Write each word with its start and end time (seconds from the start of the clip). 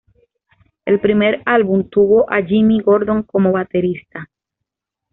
El 0.83 0.99
primer 0.99 1.43
álbum 1.45 1.87
tuvo 1.87 2.25
a 2.33 2.41
Jimmy 2.41 2.79
Gordon 2.81 3.21
como 3.21 3.51
baterista. 3.51 4.31